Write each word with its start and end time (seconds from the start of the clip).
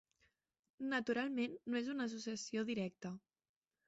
Naturalment, 0.93 1.53
no 1.73 1.79
és 1.81 1.91
una 1.93 2.07
associació 2.09 2.65
directa. 2.71 3.13